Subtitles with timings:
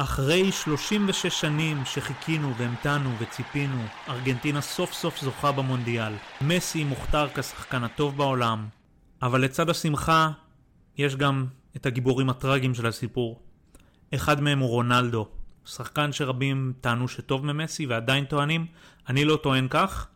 [0.00, 6.12] אחרי 36 שנים שחיכינו והמתנו וציפינו, ארגנטינה סוף סוף זוכה במונדיאל.
[6.40, 8.68] מסי מוכתר כשחקן הטוב בעולם,
[9.22, 10.30] אבל לצד השמחה
[10.96, 13.42] יש גם את הגיבורים הטראגיים של הסיפור.
[14.14, 15.28] אחד מהם הוא רונלדו,
[15.64, 18.66] שחקן שרבים טענו שטוב ממסי ועדיין טוענים,
[19.08, 20.06] אני לא טוען כך,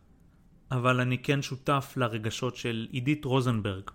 [0.70, 3.90] אבל אני כן שותף לרגשות של עידית רוזנברג.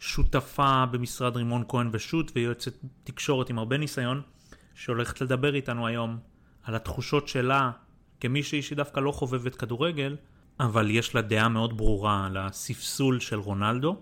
[0.00, 2.72] שותפה במשרד רימון כהן ושות' ויועצת
[3.04, 4.22] תקשורת עם הרבה ניסיון,
[4.74, 6.18] שהולכת לדבר איתנו היום
[6.62, 7.70] על התחושות שלה
[8.20, 10.16] כמישהי שדווקא לא חובבת כדורגל,
[10.60, 13.96] אבל יש לה דעה מאוד ברורה על הספסול של רונלדו,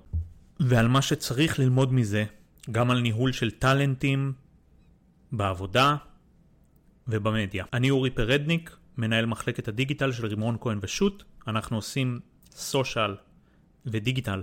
[0.61, 2.25] ועל מה שצריך ללמוד מזה,
[2.71, 4.33] גם על ניהול של טאלנטים
[5.33, 5.97] בעבודה
[7.09, 7.65] ובמדיה.
[7.73, 13.17] אני אורי פרדניק, מנהל מחלקת הדיגיטל של רימון כהן ושות', אנחנו עושים סושיאל
[13.87, 14.43] ודיגיטל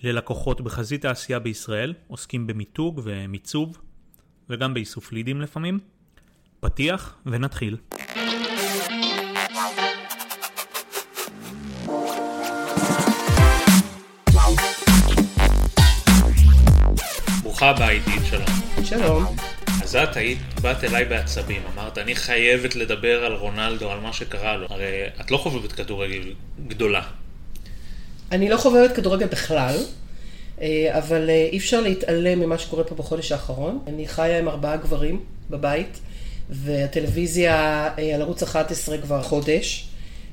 [0.00, 3.78] ללקוחות בחזית העשייה בישראל, עוסקים במיתוג ומיצוב.
[4.50, 5.78] וגם באיסוף לידים לפעמים.
[6.60, 7.76] פתיח ונתחיל.
[17.42, 18.46] ברוכה הבאה עידית, שלום.
[18.84, 19.36] שלום.
[19.82, 24.56] אז את היית, באת אליי בעצבים, אמרת, אני חייבת לדבר על רונלדו, על מה שקרה
[24.56, 24.66] לו.
[24.70, 26.32] הרי את לא חובבת כדורגל
[26.66, 27.02] גדולה.
[28.32, 29.76] אני לא חובבת כדורגל בכלל.
[30.60, 33.78] אה, אבל אה, אי אפשר להתעלם ממה שקורה פה בחודש האחרון.
[33.86, 35.20] אני חיה עם ארבעה גברים
[35.50, 36.00] בבית,
[36.50, 37.54] והטלוויזיה
[37.98, 39.88] אה, על ערוץ 11 כבר חודש,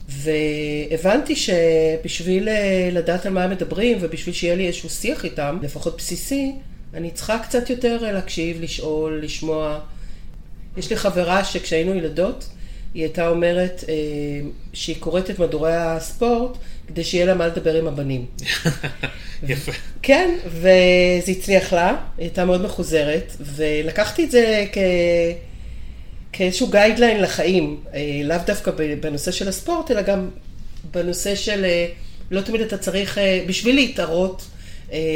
[0.10, 2.50] והבנתי שבשביל
[2.92, 6.52] לדעת על מה הם מדברים, ובשביל שיהיה לי איזשהו שיח איתם, לפחות בסיסי,
[6.94, 9.80] אני צריכה קצת יותר להקשיב, לשאול, לשמוע.
[10.78, 12.50] יש לי חברה שכשהיינו ילדות,
[12.94, 13.84] היא הייתה אומרת
[14.74, 18.26] שהיא קוראת את מדורי הספורט כדי שיהיה לה מה לדבר עם הבנים.
[19.48, 19.72] יפה.
[20.02, 24.78] כן, וזה הצליח לה, היא הייתה מאוד מחוזרת, ולקחתי את זה כ...
[26.34, 30.30] כאיזשהו גיידליין לחיים, אה, לאו דווקא בנושא של הספורט, אלא גם
[30.92, 31.88] בנושא של אה,
[32.32, 34.46] לא תמיד אתה צריך, אה, בשביל להתערות,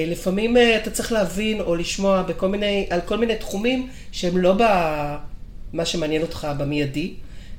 [0.08, 5.86] לפעמים אתה צריך להבין או לשמוע בכל מיני, על כל מיני תחומים שהם לא במה
[5.86, 7.14] שמעניין אותך במיידי.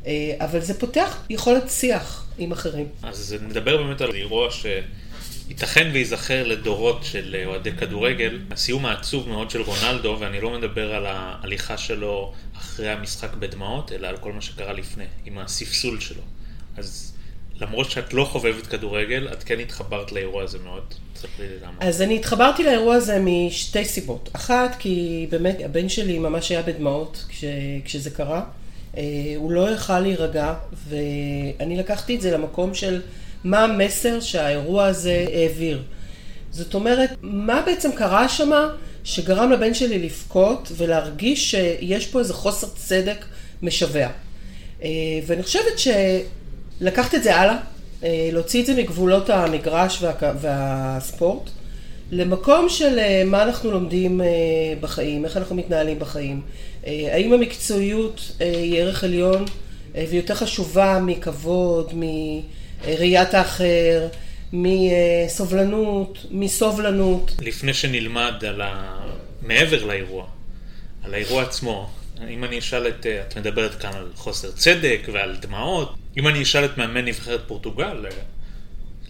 [0.06, 2.86] אה, אבל זה פותח יכולת שיח עם אחרים.
[3.02, 8.38] אז נדבר באמת על אירוע שייתכן וייזכר לדורות של אוהדי כדורגל.
[8.50, 14.06] הסיום העצוב מאוד של רונלדו, ואני לא מדבר על ההליכה שלו אחרי המשחק בדמעות, אלא
[14.06, 16.22] על כל מה שקרה לפני, עם הספסול שלו.
[16.76, 17.12] אז
[17.60, 20.94] למרות שאת לא חובבת כדורגל, את כן התחברת לאירוע הזה מאוד.
[21.12, 21.76] תספרי לי למה.
[21.80, 24.28] אז אני התחברתי לאירוע הזה משתי סיבות.
[24.32, 27.44] אחת, כי באמת הבן שלי ממש היה בדמעות כש,
[27.84, 28.44] כשזה קרה.
[28.96, 29.02] אה,
[29.36, 30.54] הוא לא יכל להירגע,
[30.88, 33.00] ואני לקחתי את זה למקום של
[33.44, 35.82] מה המסר שהאירוע הזה העביר.
[36.50, 38.68] זאת אומרת, מה בעצם קרה שמה
[39.04, 43.24] שגרם לבן שלי לבכות ולהרגיש שיש פה איזה חוסר צדק
[43.62, 44.08] משווע.
[44.82, 44.88] אה,
[45.26, 45.78] ואני חושבת
[46.80, 47.56] שלקחת את זה הלאה,
[48.04, 50.12] אה, להוציא את זה מגבולות המגרש וה...
[50.40, 51.50] והספורט,
[52.10, 54.20] למקום של מה אנחנו לומדים
[54.80, 56.42] בחיים, איך אנחנו מתנהלים בחיים.
[56.86, 59.44] אה, האם המקצועיות אה, היא ערך עליון
[59.96, 64.08] אה, ויותר חשובה מכבוד, מראיית האחר,
[64.52, 67.36] מסובלנות, מסובלנות?
[67.40, 69.00] לפני שנלמד על ה...
[69.42, 70.26] מעבר לאירוע,
[71.02, 71.90] על האירוע עצמו,
[72.28, 76.64] אם אני אשאל את, את מדברת כאן על חוסר צדק ועל דמעות, אם אני אשאל
[76.64, 78.06] את מאמן נבחרת פורטוגל,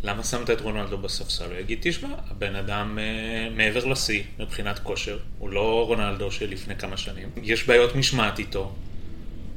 [0.02, 1.44] למה שמת את רונלדו בספסל?
[1.44, 6.76] הוא יגיד, תשמע, הבן אדם אה, מעבר לשיא מבחינת כושר, הוא לא רונלדו של לפני
[6.76, 8.72] כמה שנים, יש בעיות משמעת איתו,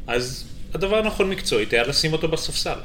[0.08, 2.80] אז הדבר הנכון מקצועית היה לשים אותו בספסל.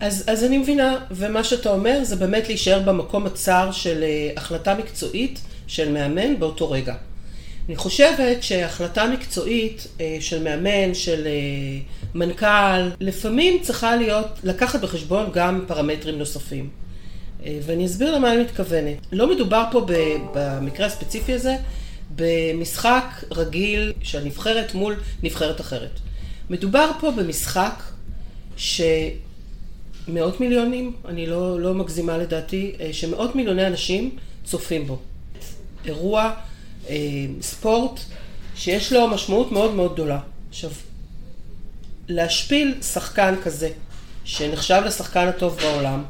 [0.00, 4.74] אז, אז אני מבינה, ומה שאתה אומר זה באמת להישאר במקום הצר של אה, החלטה
[4.74, 6.94] מקצועית של מאמן באותו רגע.
[7.68, 11.32] אני חושבת שהחלטה מקצועית אה, של מאמן, של אה,
[12.14, 16.70] מנכ"ל, לפעמים צריכה להיות, לקחת בחשבון גם פרמטרים נוספים.
[17.44, 18.96] אה, ואני אסביר למה אני מתכוונת.
[19.12, 19.86] לא מדובר פה
[20.34, 21.56] במקרה הספציפי הזה
[22.16, 26.00] במשחק רגיל של נבחרת מול נבחרת אחרת.
[26.50, 27.82] מדובר פה במשחק
[28.56, 34.98] שמאות מיליונים, אני לא, לא מגזימה לדעתי, שמאות מיליוני אנשים צופים בו.
[35.84, 36.32] אירוע
[36.88, 36.96] אה,
[37.40, 38.00] ספורט
[38.56, 40.18] שיש לו משמעות מאוד מאוד גדולה.
[40.48, 40.70] עכשיו,
[42.10, 43.70] להשפיל שחקן כזה,
[44.24, 46.04] שנחשב לשחקן הטוב בעולם,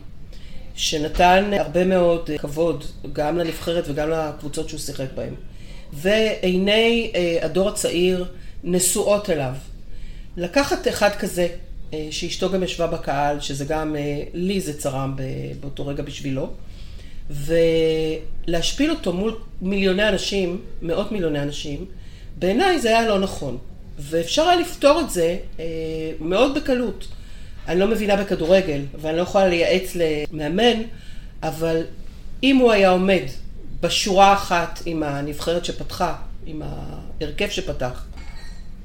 [0.75, 5.35] שנתן הרבה מאוד כבוד גם לנבחרת וגם לקבוצות שהוא שיחק בהן,
[5.93, 8.25] ועיני אה, הדור הצעיר
[8.65, 9.55] נשואות אליו.
[10.37, 11.49] לקחת אחד כזה,
[11.95, 13.97] אה, שאשתו גם ישבה בקהל, שזה גם,
[14.35, 15.17] לי זה צרם
[15.61, 16.51] באותו רגע בשבילו,
[17.31, 21.85] ולהשפיל אותו מול מיליוני אנשים, מאות מיליוני אנשים,
[22.39, 23.59] בעיניי זה היה לא נכון.
[24.01, 25.65] ואפשר היה לפתור את זה אה,
[26.21, 27.09] מאוד בקלות.
[27.69, 30.83] אני לא מבינה בכדורגל, ואני לא יכולה לייעץ למאמן,
[31.43, 31.83] אבל
[32.43, 33.23] אם הוא היה עומד
[33.81, 36.15] בשורה אחת עם הנבחרת שפתחה,
[36.47, 38.05] עם ההרכב שפתח,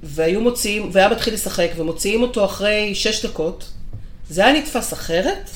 [0.03, 3.69] והיו מוציאים, והיה מתחיל לשחק, ומוציאים אותו אחרי שש דקות,
[4.29, 5.49] זה היה נתפס אחרת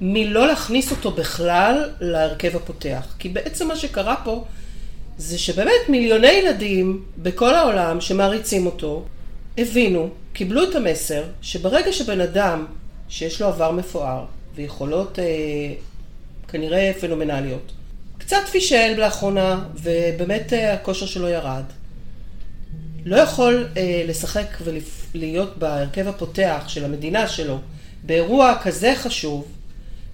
[0.00, 3.14] מלא להכניס אותו בכלל להרכב הפותח.
[3.18, 4.44] כי בעצם מה שקרה פה,
[5.20, 9.04] זה שבאמת מיליוני ילדים בכל העולם שמעריצים אותו,
[9.58, 12.66] הבינו, קיבלו את המסר, שברגע שבן אדם
[13.08, 14.24] שיש לו עבר מפואר
[14.54, 15.24] ויכולות אה,
[16.48, 17.72] כנראה פנומנליות,
[18.18, 21.64] קצת פישל לאחרונה ובאמת אה, הכושר שלו ירד,
[23.04, 24.58] לא יכול אה, לשחק
[25.14, 27.58] ולהיות בהרכב הפותח של המדינה שלו
[28.02, 29.44] באירוע כזה חשוב,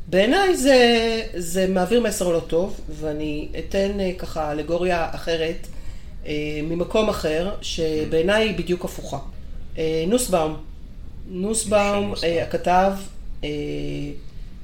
[0.09, 5.67] בעיניי זה, זה מעביר מסר לא טוב, ואני אתן אה, ככה אלגוריה אחרת
[6.27, 9.19] אה, ממקום אחר, שבעיניי היא בדיוק הפוכה.
[9.79, 10.57] אה, נוסבאום,
[11.29, 12.93] נוסבאום, הכתב,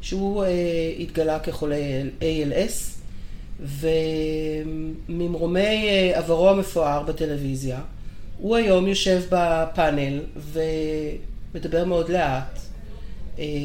[0.01, 0.45] שהוא
[0.99, 1.77] התגלה כחולה
[2.21, 2.99] ALS,
[5.09, 7.81] וממרומי עברו המפואר בטלוויזיה,
[8.39, 10.21] הוא היום יושב בפאנל
[10.53, 12.59] ומדבר מאוד לאט,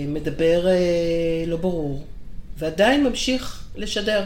[0.07, 2.05] מדבר אה, לא ברור,
[2.57, 4.23] ועדיין ממשיך לשדר.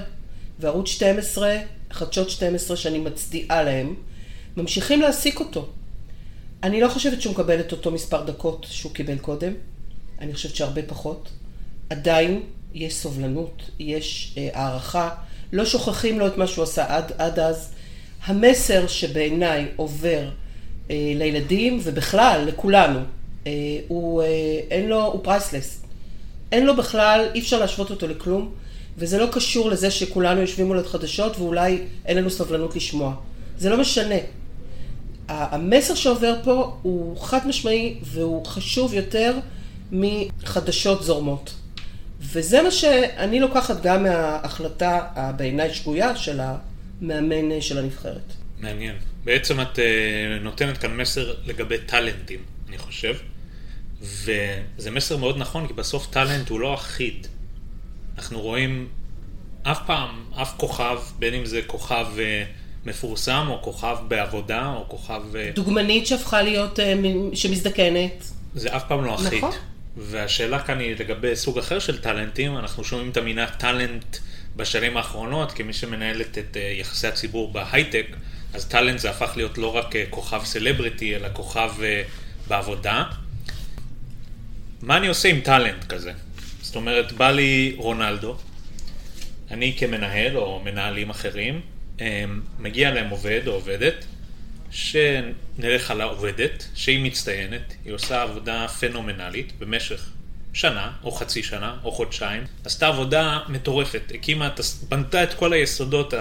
[0.60, 1.58] וערוץ 12,
[1.92, 3.96] חדשות 12 שאני מצדיעה להם,
[4.58, 5.70] ממשיכים להעסיק אותו.
[6.64, 9.54] אני לא חושבת שהוא מקבל את אותו מספר דקות שהוא קיבל קודם,
[10.20, 11.30] אני חושבת שהרבה פחות.
[11.90, 12.42] עדיין
[12.74, 15.10] יש סובלנות, יש אה, הערכה,
[15.54, 17.72] לא שוכחים לו את מה שהוא עשה עד, עד אז.
[18.26, 20.30] המסר שבעיניי עובר
[20.90, 23.06] אה, לילדים ובכלל לכולנו, אה,
[23.88, 24.28] הוא, אה,
[24.72, 25.82] אין לו, הוא פרייסלס.
[26.52, 28.52] אין לו בכלל, אי אפשר להשוות אותו לכלום,
[28.98, 33.16] וזה לא קשור לזה שכולנו יושבים מול החדשות ואולי אין לנו סבלנות לשמוע.
[33.58, 34.16] זה לא משנה.
[35.28, 39.38] המסר שעובר פה הוא חד משמעי והוא חשוב יותר
[39.92, 41.54] מחדשות זורמות.
[42.22, 48.34] וזה מה שאני לוקחת גם מההחלטה הבעיניי שגויה של המאמן של הנבחרת.
[48.60, 48.96] מעניין.
[49.24, 49.80] בעצם את
[50.42, 52.40] נותנת כאן מסר לגבי טאלנטים,
[52.70, 53.16] אני חושב.
[54.02, 57.28] וזה מסר מאוד נכון, כי בסוף טאלנט הוא לא אחיד.
[58.18, 58.88] אנחנו רואים
[59.64, 60.10] אף פעם,
[60.42, 65.22] אף כוכב, בין אם זה כוכב uh, מפורסם, או כוכב בעבודה, או כוכב...
[65.34, 65.56] Uh...
[65.56, 68.26] דוגמנית שהפכה להיות, uh, שמזדקנת.
[68.56, 69.38] זה אף פעם לא אחיד.
[69.38, 69.52] נכון.
[69.98, 74.18] והשאלה כאן היא לגבי סוג אחר של טאלנטים, אנחנו שומעים את המילה טאלנט
[74.56, 78.06] בשנים האחרונות, כמי שמנהלת את יחסי הציבור בהייטק,
[78.54, 82.02] אז טאלנט זה הפך להיות לא רק אה, כוכב סלבריטי, אלא כוכב אה,
[82.48, 83.04] בעבודה.
[84.82, 86.12] מה אני עושה עם טאלנט כזה?
[86.62, 88.38] זאת אומרת, בא לי רונלדו,
[89.52, 91.62] אני כמנהל או מנהלים אחרים,
[92.02, 92.26] אה,
[92.60, 94.06] מגיע להם עובד או עובדת,
[94.72, 100.10] שנלך על העובדת, שהיא מצטיינת, היא עושה עבודה פנומנלית במשך
[100.54, 104.50] שנה, או חצי שנה, או חודשיים, עשתה עבודה מטורפת, הקימה,
[104.90, 106.14] בנתה את כל היסודות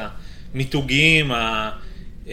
[0.53, 1.33] המיתוגיים,
[2.27, 2.33] אמ,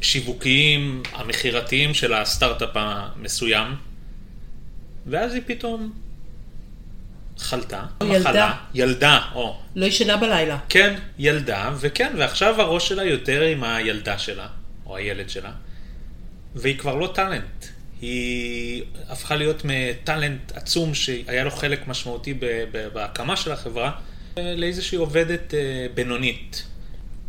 [0.00, 3.68] שיווקיים, המכירתיים של הסטארט-אפ המסוים,
[5.06, 5.92] ואז היא פתאום
[7.38, 8.18] חלתה, ילדה.
[8.20, 9.58] מחלה, ילדה, או.
[9.76, 10.58] לא ישנה בלילה.
[10.68, 14.46] כן, ילדה, וכן, ועכשיו הראש שלה יותר עם הילדה שלה,
[14.86, 15.50] או הילד שלה,
[16.54, 17.64] והיא כבר לא טאלנט.
[18.00, 22.34] היא הפכה להיות מטאלנט עצום שהיה לו חלק משמעותי
[22.92, 23.90] בהקמה של החברה,
[24.36, 26.64] לאיזושהי עובדת אה, בינונית.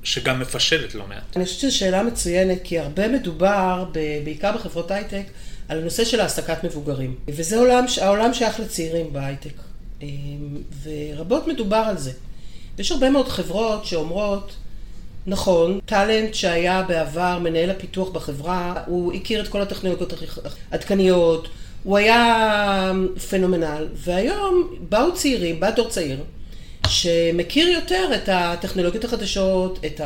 [0.05, 1.37] שגם מפשלת לא מעט.
[1.37, 3.85] אני חושבת שזו שאלה מצוינת, כי הרבה מדובר,
[4.23, 5.23] בעיקר בחברות הייטק,
[5.67, 7.15] על הנושא של העסקת מבוגרים.
[7.27, 9.53] וזה עולם, העולם שייך לצעירים בהייטק.
[10.01, 10.07] אמ,
[10.83, 12.11] ורבות מדובר על זה.
[12.77, 14.55] יש הרבה מאוד חברות שאומרות,
[15.27, 20.13] נכון, טאלנט שהיה בעבר מנהל הפיתוח בחברה, הוא הכיר את כל הטכנולוגיות
[20.71, 21.47] העדכניות,
[21.83, 22.91] הוא היה
[23.29, 26.19] פנומנל, והיום באו צעירים, בא דור צעיר,
[26.87, 30.01] שמכיר יותר את הטכנולוגיות החדשות, את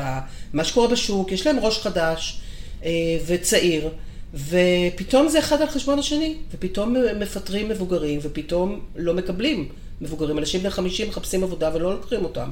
[0.53, 2.39] מה שקורה בשוק, יש להם ראש חדש
[2.85, 2.89] אה,
[3.25, 3.89] וצעיר,
[4.33, 9.69] ופתאום זה אחד על חשבון השני, ופתאום מפטרים מבוגרים, ופתאום לא מקבלים
[10.01, 10.37] מבוגרים.
[10.37, 12.49] אנשים בני 50 מחפשים עבודה ולא לוקחים אותם.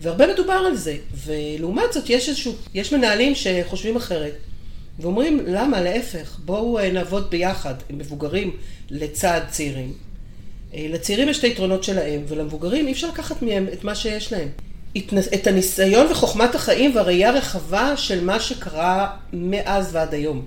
[0.00, 4.34] והרבה מדובר על זה, ולעומת זאת יש איזשהו, יש מנהלים שחושבים אחרת,
[4.98, 5.80] ואומרים, למה?
[5.80, 8.56] להפך, בואו אה, נעבוד ביחד עם מבוגרים
[8.90, 9.92] לצד צעירים.
[10.74, 14.48] אה, לצעירים יש את היתרונות שלהם, ולמבוגרים אי אפשר לקחת מהם את מה שיש להם.
[15.34, 20.46] את הניסיון וחוכמת החיים והראייה הרחבה של מה שקרה מאז ועד היום.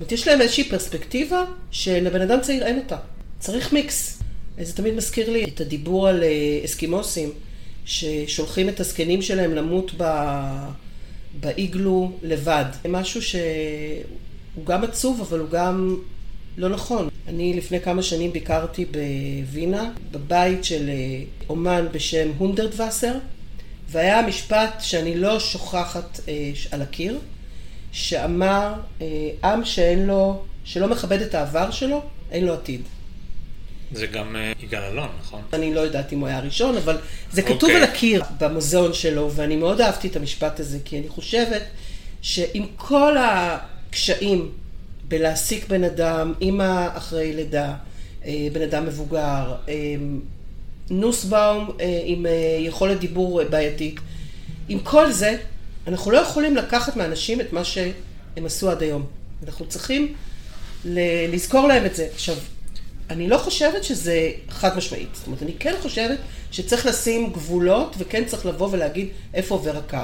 [0.00, 2.96] אומרת, יש להם איזושהי פרספקטיבה שלבן אדם צעיר אין אותה.
[3.38, 4.22] צריך מיקס.
[4.60, 7.32] זה תמיד מזכיר לי את הדיבור על אה, אסקימוסים,
[7.84, 10.04] ששולחים את הזקנים שלהם למות ב...
[11.40, 12.64] באיגלו לבד.
[12.82, 13.20] זה משהו
[14.54, 15.96] הוא גם עצוב, אבל הוא גם
[16.56, 17.08] לא נכון.
[17.28, 23.12] אני לפני כמה שנים ביקרתי בווינה, בבית של אה, אומן בשם הונדרדווסר,
[23.88, 27.18] והיה משפט שאני לא שוכחת אה, על הקיר,
[27.92, 29.06] שאמר, אה,
[29.44, 32.80] עם שאין לו, שלא מכבד את העבר שלו, אין לו עתיד.
[33.92, 35.42] זה גם אה, יגאל אלון, נכון?
[35.52, 36.98] אני לא יודעת אם הוא היה הראשון, אבל
[37.32, 37.72] זה כתוב okay.
[37.72, 41.62] על הקיר במוזיאון שלו, ואני מאוד אהבתי את המשפט הזה, כי אני חושבת
[42.22, 44.50] שעם כל הקשיים
[45.08, 47.74] בלהעסיק בן אדם, אימא אחרי לידה,
[48.24, 49.54] אה, בן אדם מבוגר,
[50.90, 52.26] נוסבאום עם
[52.58, 54.00] יכולת דיבור בעייתית,
[54.68, 55.36] עם כל זה,
[55.86, 59.06] אנחנו לא יכולים לקחת מאנשים את מה שהם עשו עד היום.
[59.46, 60.14] אנחנו צריכים
[61.32, 62.08] לזכור להם את זה.
[62.14, 62.36] עכשיו,
[63.10, 65.08] אני לא חושבת שזה חד משמעית.
[65.12, 66.18] זאת אומרת, אני כן חושבת
[66.50, 69.98] שצריך לשים גבולות וכן צריך לבוא ולהגיד איפה עובר הקו.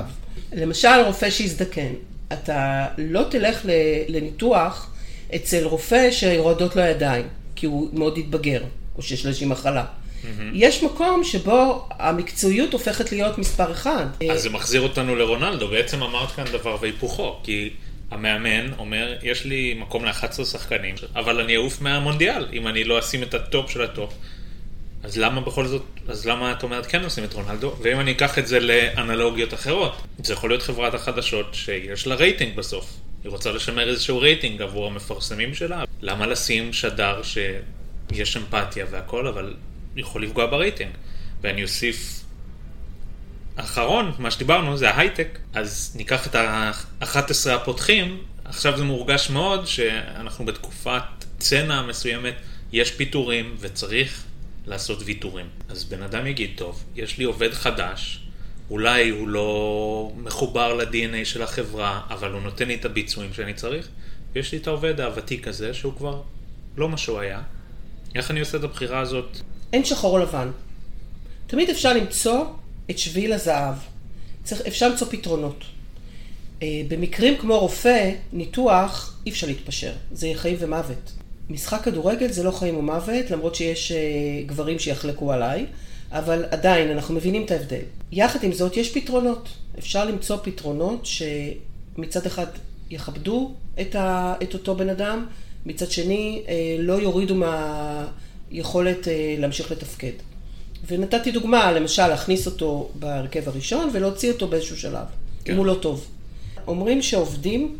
[0.53, 1.93] למשל, רופא שהזדקן,
[2.33, 3.61] אתה לא תלך
[4.09, 4.95] לניתוח
[5.35, 8.63] אצל רופא שיורדות לו הידיים, כי הוא מאוד התבגר,
[8.97, 9.85] או שיש לו איזושהי מחלה.
[10.27, 10.43] Mm-hmm.
[10.53, 14.07] יש מקום שבו המקצועיות הופכת להיות מספר אחד.
[14.33, 17.71] אז זה מחזיר אותנו לרונלדו, בעצם אמרת כאן דבר והיפוכו, כי
[18.11, 23.23] המאמן אומר, יש לי מקום ל-11 שחקנים, אבל אני אעוף מהמונדיאל, אם אני לא אשים
[23.23, 24.13] את הטופ של הטופ.
[25.03, 27.77] אז למה בכל זאת, אז למה את אומרת כן עושים את רונלדו?
[27.83, 32.57] ואם אני אקח את זה לאנלוגיות אחרות, זה יכול להיות חברת החדשות שיש לה רייטינג
[32.57, 32.93] בסוף.
[33.25, 35.85] היא רוצה לשמר איזשהו רייטינג עבור המפרסמים שלה.
[36.01, 39.55] למה לשים שדר שיש אמפתיה והכל, אבל
[39.97, 40.91] יכול לפגוע ברייטינג?
[41.41, 42.25] ואני אוסיף
[43.57, 45.39] האחרון, מה שדיברנו, זה ההייטק.
[45.55, 51.03] אז ניקח את ה-11 הפותחים, עכשיו זה מורגש מאוד שאנחנו בתקופת
[51.39, 52.35] צנע מסוימת,
[52.73, 54.25] יש פיטורים וצריך
[54.67, 55.47] לעשות ויתורים.
[55.69, 58.21] אז בן אדם יגיד, טוב, יש לי עובד חדש,
[58.71, 63.89] אולי הוא לא מחובר ל-DNA של החברה, אבל הוא נותן לי את הביצועים שאני צריך,
[64.33, 66.23] ויש לי את העובד הוותיק הזה, שהוא כבר
[66.77, 67.43] לא מה שהוא היה.
[68.15, 69.41] איך אני עושה את הבחירה הזאת?
[69.77, 70.51] אין שחור או לבן.
[71.47, 72.45] תמיד אפשר למצוא
[72.91, 73.75] את שביל הזהב.
[74.45, 75.65] צריך, אפשר למצוא פתרונות.
[76.63, 79.93] אה, במקרים כמו רופא, ניתוח, אי אפשר להתפשר.
[80.13, 81.13] זה חיים ומוות.
[81.51, 83.99] משחק כדורגל זה לא חיים ומוות, למרות שיש אה,
[84.47, 85.67] גברים שיחלקו עליי,
[86.11, 87.83] אבל עדיין, אנחנו מבינים את ההבדל.
[88.13, 89.49] יחד עם זאת, יש פתרונות.
[89.79, 92.47] אפשר למצוא פתרונות שמצד אחד
[92.91, 95.27] יכבדו את, ה, את אותו בן אדם,
[95.67, 97.35] מצד שני אה, לא יורידו
[98.51, 100.13] מהיכולת להמשיך לתפקד.
[100.87, 105.05] ונתתי דוגמה, למשל, להכניס אותו בהרכב הראשון ולהוציא אותו באיזשהו שלב,
[105.45, 105.53] כן.
[105.53, 106.07] אם הוא לא טוב.
[106.67, 107.79] אומרים שעובדים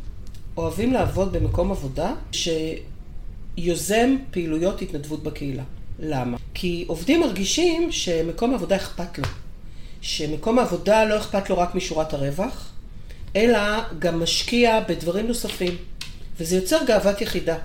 [0.57, 5.63] אוהבים לעבוד במקום עבודה שיוזם פעילויות התנדבות בקהילה.
[5.99, 6.37] למה?
[6.55, 9.25] כי עובדים מרגישים שמקום עבודה אכפת לו.
[10.01, 12.73] שמקום העבודה לא אכפת לו רק משורת הרווח,
[13.37, 13.59] אלא
[13.99, 15.77] גם משקיע בדברים נוספים.
[16.39, 17.57] וזה יוצר גאוות יחידה.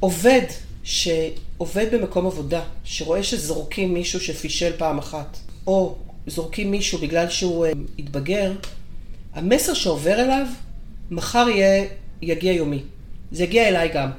[0.00, 0.42] עובד
[0.84, 7.68] שעובד במקום עבודה, שרואה שזורקים מישהו שפישל פעם אחת, או זורקים מישהו בגלל שהוא uh,
[7.98, 8.52] התבגר,
[9.34, 10.46] המסר שעובר אליו,
[11.10, 11.86] מחר יהיה,
[12.22, 12.82] יגיע יומי.
[13.32, 14.10] זה יגיע אליי גם.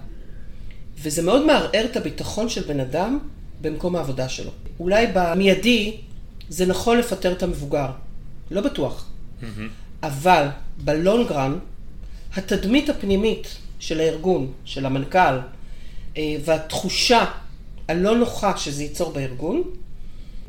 [0.97, 3.19] וזה מאוד מערער את הביטחון של בן אדם
[3.61, 4.51] במקום העבודה שלו.
[4.79, 5.97] אולי במיידי
[6.49, 7.89] זה נכון לפטר את המבוגר,
[8.51, 9.05] לא בטוח.
[9.41, 9.45] Mm-hmm.
[10.03, 11.57] אבל בלונגרן,
[12.35, 13.47] התדמית הפנימית
[13.79, 15.39] של הארגון, של המנכ"ל, אה,
[16.17, 17.25] והתחושה
[17.87, 19.63] הלא נוחה שזה ייצור בארגון,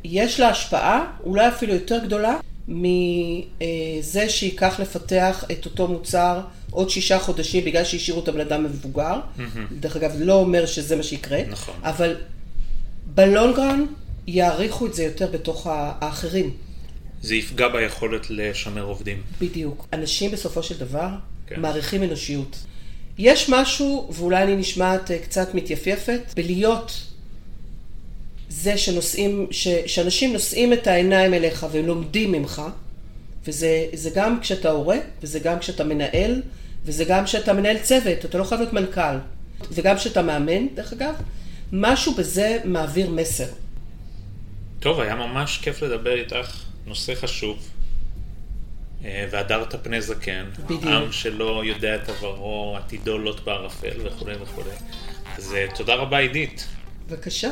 [0.05, 2.37] יש לה השפעה אולי אפילו יותר גדולה
[2.69, 9.15] מזה שייקח לפתח את אותו מוצר עוד שישה חודשים בגלל שהשאירו את הבן אדם מבוגר.
[9.39, 9.41] Mm-hmm.
[9.81, 11.75] דרך אגב, לא אומר שזה מה שיקרה, נכון.
[11.83, 12.17] אבל
[13.15, 13.87] בלונגרן
[14.27, 16.51] יעריכו את זה יותר בתוך האחרים.
[17.23, 19.23] זה יפגע ביכולת לשמר עובדים.
[19.41, 19.87] בדיוק.
[19.93, 21.09] אנשים בסופו של דבר
[21.47, 21.61] כן.
[21.61, 22.57] מעריכים אנושיות.
[23.19, 26.93] יש משהו, ואולי אני נשמעת אה, קצת מתייפייפת, בלהיות
[28.49, 32.63] זה שנושאים, ש, שאנשים נושאים את העיניים אליך ולומדים ממך,
[33.47, 36.43] וזה גם כשאתה הורה, וזה גם כשאתה מנהל,
[36.85, 39.17] וזה גם כשאתה מנהל צוות, אתה לא חייב להיות מנכ"ל,
[39.71, 41.15] וגם כשאתה מאמן, דרך אגב,
[41.73, 43.49] משהו בזה מעביר מסר.
[44.81, 47.59] טוב, היה ממש כיף לדבר איתך, נושא חשוב.
[49.07, 50.85] אה, והדרת פני זקן, בדיוק.
[50.85, 54.71] עם שלא יודע את עברו, עתידו לוט בערפל וכולי וכולי.
[55.37, 56.67] אז אה, תודה רבה עידית.
[57.09, 57.51] בבקשה.